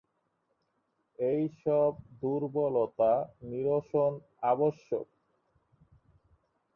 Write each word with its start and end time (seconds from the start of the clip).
এ 1.19 1.33
সব 1.57 1.93
দুর্বলতা 2.21 3.11
নিরসন 3.41 4.11
আবশ্যক। 4.43 5.07